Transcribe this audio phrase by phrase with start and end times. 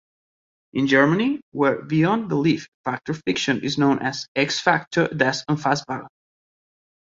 [0.73, 6.07] In Germany where "Beyond Belief: Fact or Fiction" is known as "X-Factor: Das Unfassbare".